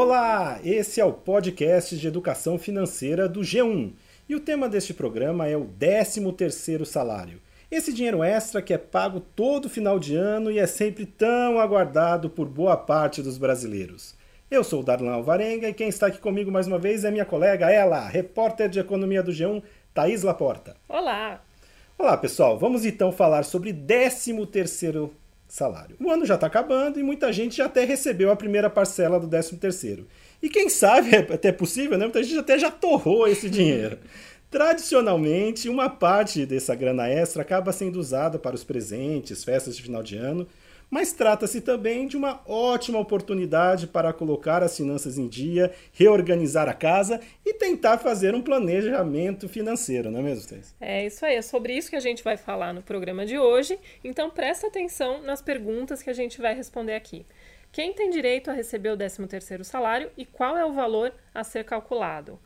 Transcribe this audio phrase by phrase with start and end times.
[0.00, 3.94] Olá, esse é o podcast de educação financeira do G1
[4.28, 7.40] e o tema deste programa é o 13º salário.
[7.68, 12.30] Esse dinheiro extra que é pago todo final de ano e é sempre tão aguardado
[12.30, 14.14] por boa parte dos brasileiros.
[14.48, 17.24] Eu sou o Darlan Alvarenga e quem está aqui comigo mais uma vez é minha
[17.24, 19.60] colega, ela, repórter de economia do G1,
[19.92, 20.76] Thaís Laporta.
[20.88, 21.42] Olá!
[21.98, 22.56] Olá, pessoal.
[22.56, 25.10] Vamos então falar sobre 13º
[25.48, 25.96] salário.
[25.98, 29.26] O ano já está acabando e muita gente já até recebeu a primeira parcela do
[29.26, 30.06] 13 terceiro.
[30.42, 32.04] E quem sabe, é até possível, né?
[32.04, 33.98] Muita gente até já torrou esse dinheiro.
[34.50, 40.02] Tradicionalmente, uma parte dessa grana extra acaba sendo usada para os presentes, festas de final
[40.02, 40.46] de ano,
[40.90, 46.74] mas trata-se também de uma ótima oportunidade para colocar as finanças em dia, reorganizar a
[46.74, 50.74] casa e tentar fazer um planejamento financeiro, não é mesmo, Thais?
[50.80, 53.78] É isso aí, é sobre isso que a gente vai falar no programa de hoje,
[54.02, 57.26] então presta atenção nas perguntas que a gente vai responder aqui.
[57.70, 61.64] Quem tem direito a receber o 13º salário e qual é o valor a ser
[61.64, 62.38] calculado?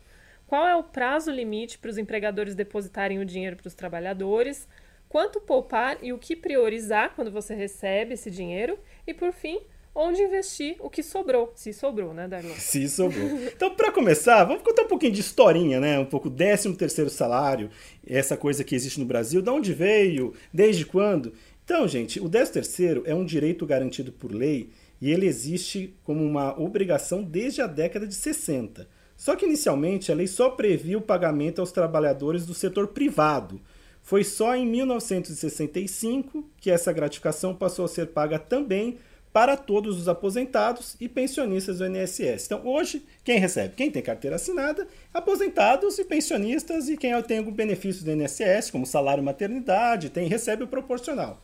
[0.45, 4.67] Qual é o prazo limite para os empregadores depositarem o dinheiro para os trabalhadores?
[5.13, 9.59] Quanto poupar e o que priorizar quando você recebe esse dinheiro e, por fim,
[9.93, 12.55] onde investir o que sobrou, se sobrou, né, Darlan?
[12.55, 13.29] Se sobrou.
[13.55, 15.99] Então, para começar, vamos contar um pouquinho de historinha, né?
[15.99, 17.69] Um pouco 13 terceiro salário,
[18.07, 21.31] essa coisa que existe no Brasil, de onde veio, desde quando.
[21.63, 26.25] Então, gente, o 13 terceiro é um direito garantido por lei e ele existe como
[26.25, 28.87] uma obrigação desde a década de 60.
[29.15, 33.61] Só que inicialmente a lei só previa o pagamento aos trabalhadores do setor privado,
[34.03, 38.97] foi só em 1965 que essa gratificação passou a ser paga também
[39.31, 42.45] para todos os aposentados e pensionistas do INSS.
[42.45, 43.73] Então, hoje, quem recebe?
[43.75, 48.85] Quem tem carteira assinada, aposentados e pensionistas e quem tem algum benefício do INSS, como
[48.85, 51.41] salário maternidade, tem recebe o proporcional.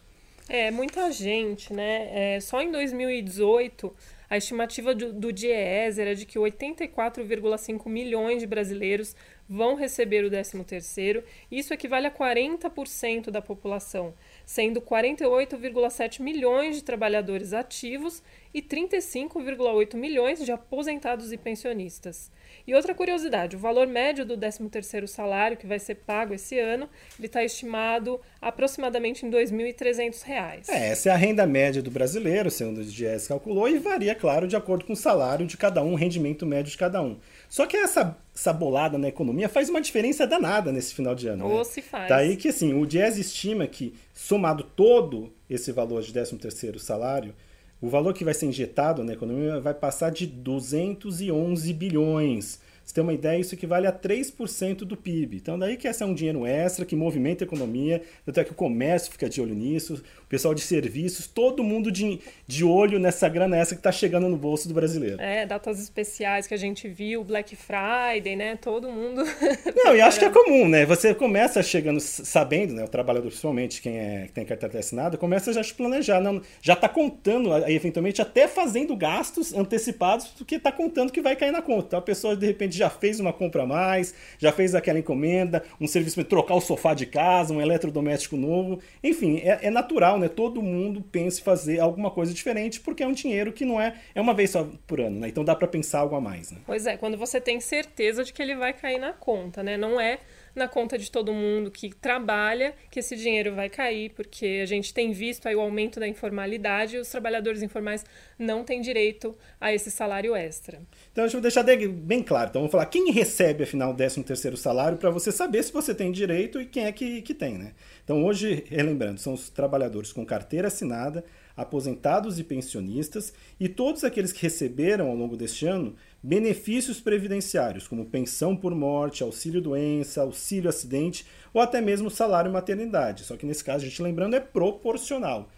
[0.48, 2.36] É, muita gente, né?
[2.36, 3.92] É, só em 2018
[4.30, 9.16] a estimativa do, do era de que 84,5 milhões de brasileiros
[9.50, 11.24] vão receber o 13º.
[11.52, 14.14] Isso equivale a 40% da população,
[14.46, 18.22] sendo 48,7 milhões de trabalhadores ativos
[18.54, 22.32] e 35,8 milhões de aposentados e pensionistas.
[22.66, 26.90] E outra curiosidade, o valor médio do 13º salário que vai ser pago esse ano,
[27.18, 30.70] ele está estimado aproximadamente em R$ 2.300.
[30.70, 34.48] É, essa é a renda média do brasileiro, segundo o DGS calculou, e varia, claro,
[34.48, 37.18] de acordo com o salário de cada um, o rendimento médio de cada um.
[37.48, 41.48] Só que essa, essa bolada na economia faz uma diferença danada nesse final de ano.
[41.48, 41.64] Ou né?
[41.64, 42.08] se faz.
[42.08, 47.34] Tá aí que, assim, o DIES estima que, somado todo esse valor de 13º salário,
[47.82, 52.60] o valor que vai ser injetado na economia vai passar de 211 bilhões.
[52.90, 55.38] Você tem uma ideia, isso equivale a 3% do PIB.
[55.38, 58.56] Então, daí que esse é um dinheiro extra que movimenta a economia, até que o
[58.56, 63.30] comércio fica de olho nisso, o pessoal de serviços, todo mundo de, de olho nessa
[63.30, 65.22] grana extra que está chegando no bolso do brasileiro.
[65.22, 68.56] É, datas especiais que a gente viu, Black Friday, né?
[68.56, 69.22] Todo mundo.
[69.76, 70.84] Não, e acho que é comum, né?
[70.88, 72.84] Você começa chegando sabendo, né?
[72.84, 76.74] O trabalhador, principalmente, quem é, que tem carteira assinada, começa já a planejar, não, já
[76.74, 81.86] está contando, eventualmente, até fazendo gastos antecipados, porque está contando que vai cair na conta.
[81.86, 85.64] Então, a pessoa, de repente, já fez uma compra a mais, já fez aquela encomenda,
[85.80, 88.80] um serviço para trocar o sofá de casa, um eletrodoméstico novo.
[89.04, 90.28] Enfim, é, é, natural, né?
[90.28, 93.96] Todo mundo pensa em fazer alguma coisa diferente, porque é um dinheiro que não é,
[94.16, 95.28] é uma vez só por ano, né?
[95.28, 96.60] Então dá para pensar algo a mais, né?
[96.66, 99.78] Pois é, quando você tem certeza de que ele vai cair na conta, né?
[99.78, 100.20] Não é
[100.56, 104.94] na conta de todo mundo que trabalha que esse dinheiro vai cair, porque a gente
[104.94, 108.06] tem visto aí o aumento da informalidade e os trabalhadores informais
[108.38, 110.82] não têm direito a esse salário extra.
[111.12, 112.50] Então, deixa eu deixar bem claro.
[112.50, 115.94] Então, vamos falar quem recebe, afinal, o 13 terceiro salário para você saber se você
[115.94, 117.74] tem direito e quem é que, que tem, né?
[118.04, 121.24] Então, hoje, relembrando, são os trabalhadores com carteira assinada,
[121.60, 125.94] aposentados e pensionistas e todos aqueles que receberam ao longo deste ano
[126.24, 133.24] benefícios previdenciários, como pensão por morte, auxílio doença, auxílio acidente ou até mesmo salário maternidade.
[133.24, 135.50] Só que nesse caso, a gente lembrando, é proporcional.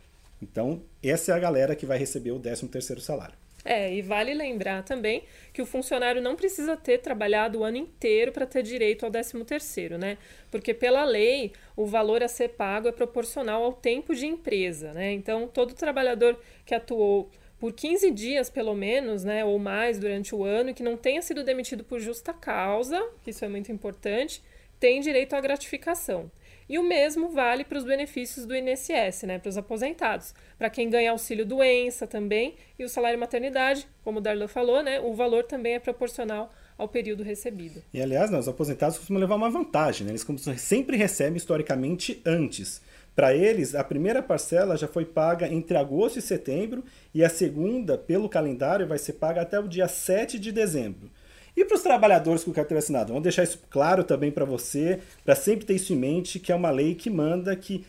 [0.42, 3.41] Então, essa é a galera que vai receber o 13º salário.
[3.64, 5.24] É, e vale lembrar também
[5.54, 9.98] que o funcionário não precisa ter trabalhado o ano inteiro para ter direito ao 13º,
[9.98, 10.18] né?
[10.50, 15.12] Porque pela lei, o valor a ser pago é proporcional ao tempo de empresa, né?
[15.12, 17.30] Então, todo trabalhador que atuou
[17.60, 21.22] por 15 dias, pelo menos, né, ou mais durante o ano, e que não tenha
[21.22, 24.42] sido demitido por justa causa, isso é muito importante,
[24.80, 26.32] tem direito à gratificação.
[26.72, 30.34] E o mesmo vale para os benefícios do INSS, né, para os aposentados.
[30.58, 34.98] Para quem ganha auxílio doença também e o salário maternidade, como o Darlan falou, né,
[35.02, 37.84] o valor também é proporcional ao período recebido.
[37.94, 40.14] E aliás, né, os aposentados costumam levar uma vantagem, né?
[40.14, 40.26] eles
[40.62, 42.82] sempre recebem historicamente antes.
[43.14, 47.98] Para eles, a primeira parcela já foi paga entre agosto e setembro e a segunda,
[47.98, 51.12] pelo calendário, vai ser paga até o dia 7 de dezembro.
[51.56, 53.08] E para os trabalhadores com carteira assinada?
[53.08, 56.56] Vamos deixar isso claro também para você, para sempre ter isso em mente, que é
[56.56, 57.86] uma lei que manda que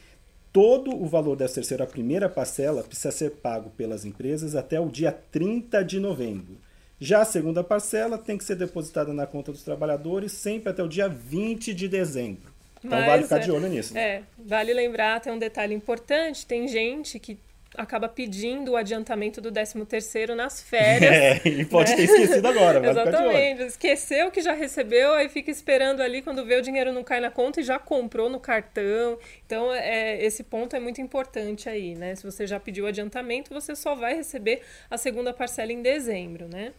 [0.53, 5.13] todo o valor dessa terceira primeira parcela precisa ser pago pelas empresas até o dia
[5.13, 6.59] 30 de novembro.
[7.01, 10.89] Já a segunda parcela tem que ser depositada na conta dos trabalhadores sempre até o
[10.89, 12.53] dia 20 de dezembro.
[12.85, 13.95] Então Mas, vale ficar de olho nisso.
[13.95, 14.01] Né?
[14.01, 17.39] É, vale lembrar, tem um detalhe importante, tem gente que
[17.77, 21.13] acaba pedindo o adiantamento do 13 terceiro nas férias.
[21.13, 21.97] É, e pode né?
[21.97, 23.63] ter esquecido agora, vai Exatamente.
[23.63, 27.31] Esqueceu que já recebeu, aí fica esperando ali quando vê o dinheiro não cai na
[27.31, 29.19] conta e já comprou no cartão.
[29.47, 32.15] Então, é, esse ponto é muito importante aí, né?
[32.15, 36.49] Se você já pediu o adiantamento, você só vai receber a segunda parcela em dezembro,
[36.49, 36.73] né?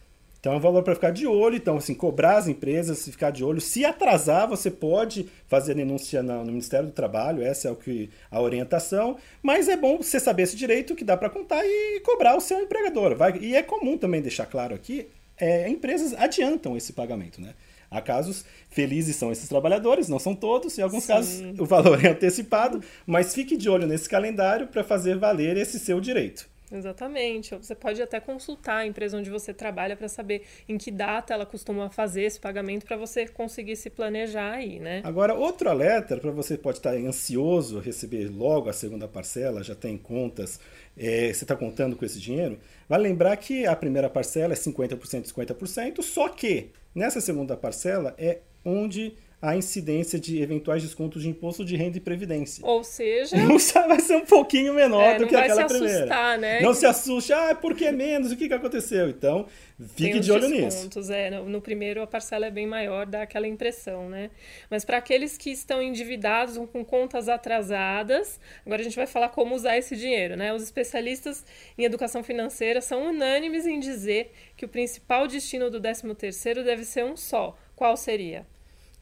[0.44, 3.42] Então é um valor para ficar de olho, então assim, cobrar as empresas, ficar de
[3.42, 3.62] olho.
[3.62, 8.42] Se atrasar, você pode fazer denúncia no Ministério do Trabalho, essa é o que a
[8.42, 12.42] orientação, mas é bom você saber esse direito que dá para contar e cobrar o
[12.42, 13.16] seu empregador.
[13.16, 15.08] Vai, e é comum também deixar claro aqui,
[15.38, 17.54] é, empresas adiantam esse pagamento, né?
[17.90, 21.12] Há casos felizes são esses trabalhadores, não são todos, em alguns Sim.
[21.14, 25.78] casos o valor é antecipado, mas fique de olho nesse calendário para fazer valer esse
[25.78, 26.52] seu direito.
[26.76, 27.54] Exatamente.
[27.54, 31.46] Você pode até consultar a empresa onde você trabalha para saber em que data ela
[31.46, 35.00] costuma fazer esse pagamento para você conseguir se planejar aí, né?
[35.04, 39.96] Agora, outro alerta para você pode estar ansioso receber logo a segunda parcela, já tem
[39.96, 40.58] contas,
[40.96, 42.58] é, você está contando com esse dinheiro.
[42.88, 48.40] Vale lembrar que a primeira parcela é 50%, 50%, só que nessa segunda parcela é
[48.64, 52.64] onde a incidência de eventuais descontos de imposto de renda e previdência.
[52.64, 53.36] Ou seja,
[53.86, 55.98] vai ser um pouquinho menor é, do que aquela primeira.
[55.98, 56.60] Assustar, né?
[56.60, 58.32] Não se assuste, ah, por que menos?
[58.32, 59.08] O que, que aconteceu?
[59.10, 59.46] Então,
[59.94, 61.12] fique de olho descontos, nisso.
[61.12, 64.30] É, no, no, primeiro a parcela é bem maior, dá aquela impressão, né?
[64.70, 69.54] Mas para aqueles que estão endividados com contas atrasadas, agora a gente vai falar como
[69.54, 70.54] usar esse dinheiro, né?
[70.54, 71.44] Os especialistas
[71.76, 76.84] em educação financeira são unânimes em dizer que o principal destino do 13 terceiro deve
[76.84, 77.56] ser um só.
[77.76, 78.46] Qual seria?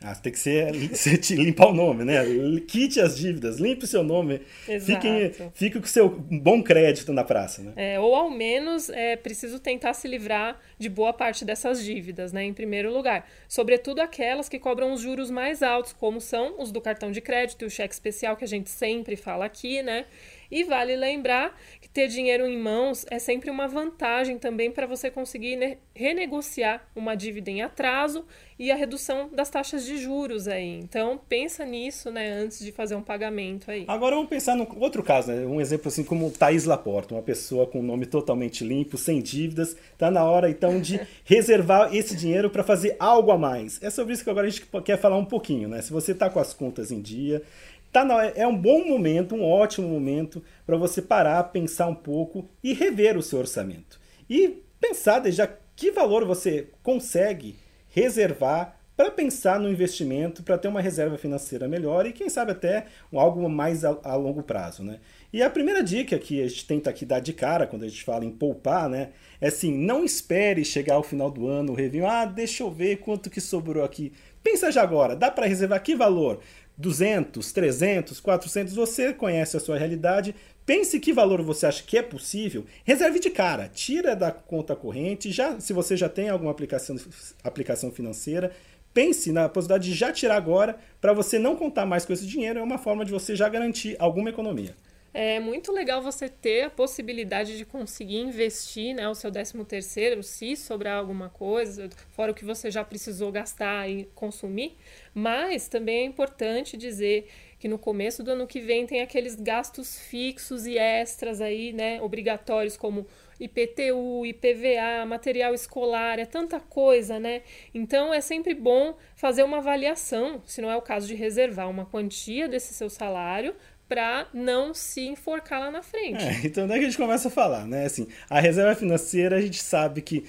[0.04, 2.22] Ah, tem que ser você limpar o nome, né?
[2.66, 4.40] Quite as dívidas, limpe o seu nome.
[4.80, 7.72] Fique, fique com o seu bom crédito na praça, né?
[7.76, 12.44] É, ou ao menos é preciso tentar se livrar de boa parte dessas dívidas, né?
[12.44, 13.28] Em primeiro lugar.
[13.48, 17.62] Sobretudo aquelas que cobram os juros mais altos, como são os do cartão de crédito
[17.62, 20.06] e o cheque especial, que a gente sempre fala aqui, né?
[20.52, 25.10] E vale lembrar que ter dinheiro em mãos é sempre uma vantagem também para você
[25.10, 28.22] conseguir renegociar uma dívida em atraso
[28.58, 30.78] e a redução das taxas de juros aí.
[30.78, 33.86] Então, pensa nisso, né, antes de fazer um pagamento aí.
[33.88, 35.46] Agora vamos pensar no outro caso, né?
[35.46, 39.74] Um exemplo assim como Thaís Laporta, uma pessoa com um nome totalmente limpo, sem dívidas,
[39.96, 43.82] tá na hora então de reservar esse dinheiro para fazer algo a mais.
[43.82, 45.80] É sobre isso que agora a gente quer falar um pouquinho, né?
[45.80, 47.42] Se você tá com as contas em dia,
[47.92, 52.48] Tá na, é um bom momento, um ótimo momento para você parar, pensar um pouco
[52.64, 54.00] e rever o seu orçamento.
[54.30, 55.46] E pensar desde
[55.76, 57.56] que valor você consegue
[57.90, 62.86] reservar para pensar no investimento, para ter uma reserva financeira melhor e quem sabe até
[63.12, 65.00] algo mais a, a, longo prazo, né?
[65.32, 68.04] E a primeira dica que a gente tenta aqui dar de cara quando a gente
[68.04, 69.10] fala em poupar, né,
[69.40, 73.30] é assim, não espere chegar ao final do ano, o ah, deixa eu ver quanto
[73.30, 74.12] que sobrou aqui.
[74.42, 76.40] Pensa já agora, dá para reservar que valor?
[76.82, 80.34] 200, 300, 400, você conhece a sua realidade,
[80.66, 85.30] pense que valor você acha que é possível, reserve de cara, tira da conta corrente,
[85.30, 86.96] já se você já tem alguma aplicação,
[87.44, 88.50] aplicação financeira,
[88.92, 92.58] pense na possibilidade de já tirar agora para você não contar mais com esse dinheiro,
[92.58, 94.74] é uma forma de você já garantir alguma economia.
[95.14, 100.22] É muito legal você ter a possibilidade de conseguir investir né, o seu 13 terceiro,
[100.22, 104.74] se sobrar alguma coisa, fora o que você já precisou gastar e consumir.
[105.14, 107.28] Mas também é importante dizer
[107.58, 112.00] que no começo do ano que vem tem aqueles gastos fixos e extras aí, né,
[112.00, 113.06] obrigatórios como
[113.38, 117.42] IPTU, IPVA, material escolar, é tanta coisa, né?
[117.74, 121.86] Então é sempre bom fazer uma avaliação, se não é o caso de reservar uma
[121.86, 123.54] quantia desse seu salário
[123.92, 126.24] para não se enforcar lá na frente.
[126.24, 127.84] É, então daí que a gente começa a falar, né?
[127.84, 130.24] Assim, a reserva financeira a gente sabe que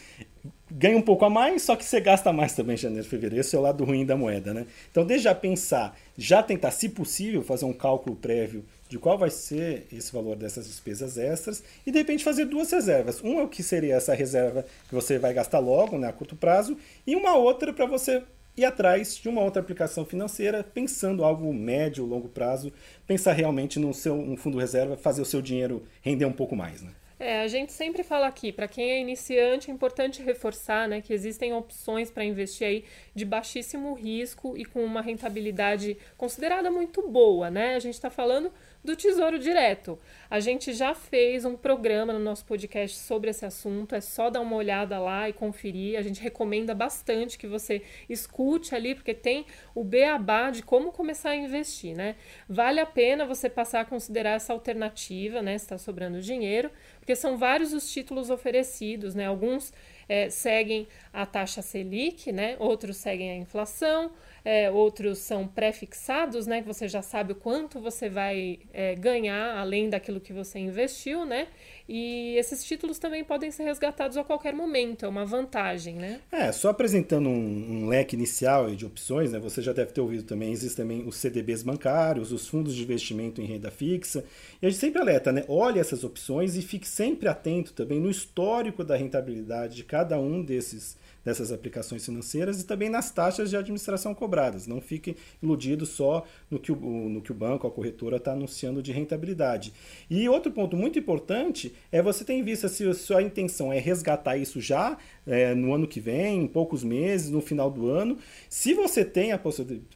[0.70, 3.40] ganha um pouco a mais, só que você gasta mais também em janeiro, fevereiro.
[3.40, 4.66] Esse é o lado ruim da moeda, né?
[4.92, 9.30] Então, desde já pensar, já tentar, se possível, fazer um cálculo prévio de qual vai
[9.30, 13.22] ser esse valor dessas despesas extras e de repente fazer duas reservas.
[13.22, 16.36] Uma é o que seria essa reserva que você vai gastar logo, né, a curto
[16.36, 16.78] prazo,
[17.08, 18.24] e uma outra para você
[18.56, 22.72] ir atrás de uma outra aplicação financeira, pensando algo médio, longo prazo,
[23.08, 26.82] pensar realmente no seu um fundo reserva, fazer o seu dinheiro render um pouco mais,
[26.82, 26.92] né?
[27.20, 31.14] É, a gente sempre fala aqui, para quem é iniciante, é importante reforçar né, que
[31.14, 32.84] existem opções para investir aí
[33.16, 37.76] de baixíssimo risco e com uma rentabilidade considerada muito boa, né?
[37.76, 38.52] A gente está falando
[38.84, 39.98] do Tesouro Direto.
[40.30, 44.42] A gente já fez um programa no nosso podcast sobre esse assunto, é só dar
[44.42, 45.98] uma olhada lá e conferir.
[45.98, 51.30] A gente recomenda bastante que você escute ali, porque tem o beabá de como começar
[51.30, 52.16] a investir, né?
[52.50, 55.58] Vale a pena você passar a considerar essa alternativa, né?
[55.58, 59.28] Se está sobrando dinheiro, porque são vários os títulos oferecidos, né?
[59.28, 59.72] Alguns
[60.10, 62.56] é, seguem a taxa Selic, né?
[62.60, 64.12] Outros seguem a inflação,
[64.46, 66.62] é, outros são pré-fixados, né?
[66.62, 71.26] Que você já sabe o quanto você vai é, ganhar além daquilo que você investiu,
[71.26, 71.48] né?
[71.88, 76.22] E esses títulos também podem ser resgatados a qualquer momento, é uma vantagem, né?
[76.32, 79.40] É, só apresentando um, um leque inicial de opções, né?
[79.40, 83.42] Você já deve ter ouvido também, existem também os CDBs bancários, os fundos de investimento
[83.42, 84.24] em renda fixa.
[84.62, 85.44] E a gente sempre alerta, né?
[85.48, 90.44] Olhe essas opções e fique sempre atento também no histórico da rentabilidade de cada um
[90.44, 94.68] desses dessas aplicações financeiras e também nas taxas de administração cobradas.
[94.68, 98.82] Não fiquem iludidos só no que o, no que o banco, a corretora está anunciando
[98.82, 99.74] de rentabilidade.
[100.10, 103.80] E outro ponto muito importante é você ter em vista se a sua intenção é
[103.80, 108.18] resgatar isso já é, no ano que vem, em poucos meses, no final do ano.
[108.50, 109.40] Se você tem a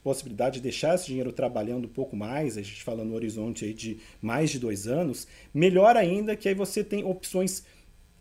[0.02, 3.74] possibilidade de deixar esse dinheiro trabalhando um pouco mais, a gente fala no horizonte aí
[3.74, 7.64] de mais de dois anos, melhor ainda que aí você tem opções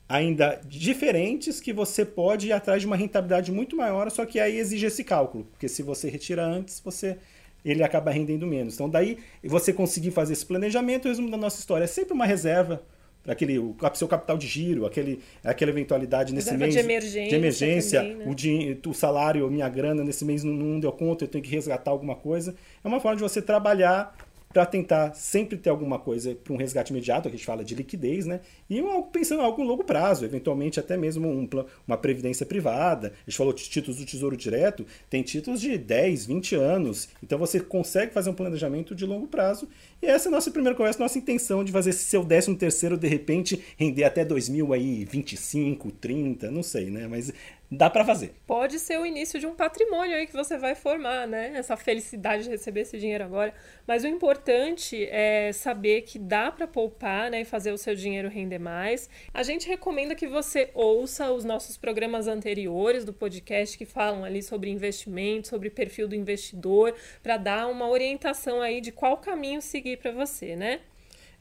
[0.08, 4.58] ainda diferentes que você pode ir atrás de uma rentabilidade muito maior, só que aí
[4.58, 7.18] exige esse cálculo, porque se você retira antes, você
[7.66, 8.76] ele acaba rendendo menos.
[8.76, 12.26] Então daí você conseguir fazer esse planejamento, o resumo da nossa história é sempre uma
[12.26, 12.82] reserva
[13.28, 17.30] para aquele o seu capital de giro, aquele aquela eventualidade nesse reserva mês de emergência,
[17.30, 18.78] de emergência também, né?
[18.86, 21.92] o, o salário, minha grana nesse mês não, não deu conta, eu tenho que resgatar
[21.92, 22.56] alguma coisa.
[22.82, 24.16] É uma forma de você trabalhar
[24.52, 28.26] para tentar sempre ter alguma coisa para um resgate imediato, a gente fala de liquidez,
[28.26, 28.40] né?
[28.70, 31.48] E algo pensando em algo longo prazo, eventualmente até mesmo um,
[31.86, 33.14] uma previdência privada.
[33.26, 37.10] A gente falou de títulos do Tesouro Direto, tem títulos de 10, 20 anos.
[37.22, 39.68] Então você consegue fazer um planejamento de longo prazo.
[40.02, 43.08] E essa é a nossa primeira conversa, nossa intenção de fazer seu 13 terceiro de
[43.08, 47.08] repente render até 2025, 30, não sei, né?
[47.08, 47.32] Mas
[47.70, 48.34] dá para fazer.
[48.46, 51.52] Pode ser o início de um patrimônio aí que você vai formar, né?
[51.56, 53.54] Essa felicidade de receber esse dinheiro agora.
[53.86, 58.30] Mas o importante é saber que dá para poupar, né, e fazer o seu dinheiro
[58.30, 59.10] render mais.
[59.34, 64.42] A gente recomenda que você ouça os nossos programas anteriores do podcast que falam ali
[64.42, 69.98] sobre investimento, sobre perfil do investidor, para dar uma orientação aí de qual caminho seguir
[69.98, 70.80] para você, né?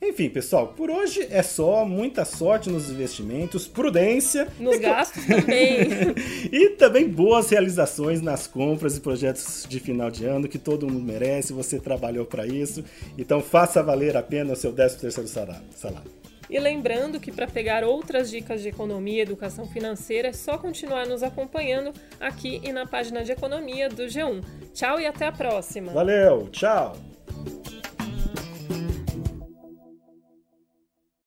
[0.00, 1.84] Enfim, pessoal, por hoje é só.
[1.86, 4.46] Muita sorte nos investimentos, prudência.
[4.60, 5.88] Nos gastos também.
[6.52, 11.02] e também boas realizações nas compras e projetos de final de ano que todo mundo
[11.02, 11.52] merece.
[11.54, 12.84] Você trabalhou para isso.
[13.16, 16.10] Então faça valer a pena o seu 13 terceiro salário.
[16.48, 21.06] E lembrando que para pegar outras dicas de economia e educação financeira é só continuar
[21.06, 24.44] nos acompanhando aqui e na página de economia do G1.
[24.72, 25.92] Tchau e até a próxima.
[25.92, 26.94] Valeu, tchau.